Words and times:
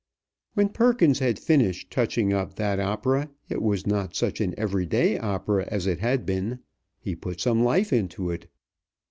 When 0.55 0.69
Perkins 0.69 1.19
had 1.19 1.37
finished 1.37 1.91
touching 1.91 2.33
up 2.33 2.55
that 2.55 2.79
opera, 2.79 3.29
it 3.49 3.61
was 3.61 3.85
not 3.85 4.15
such 4.15 4.41
an 4.41 4.55
every 4.57 4.87
day 4.87 5.19
opera 5.19 5.65
as 5.69 5.85
it 5.85 5.99
had 5.99 6.25
been. 6.25 6.57
He 6.99 7.15
put 7.15 7.39
some 7.39 7.61
life 7.61 7.93
into 7.93 8.31
it. 8.31 8.47